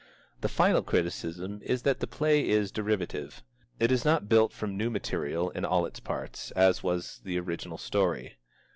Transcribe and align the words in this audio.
The 0.39 0.49
final 0.49 0.81
criticism 0.81 1.59
is 1.63 1.83
that 1.83 1.99
the 1.99 2.07
play 2.07 2.49
is 2.49 2.71
derivative. 2.71 3.43
It 3.79 3.91
is 3.91 4.03
not 4.03 4.27
built 4.27 4.51
from 4.51 4.75
new 4.75 4.89
material 4.89 5.51
in 5.51 5.63
all 5.63 5.85
its 5.85 5.99
parts, 5.99 6.49
as 6.55 6.81
was 6.81 7.21
the 7.23 7.37
original 7.39 7.77
story. 7.77 8.37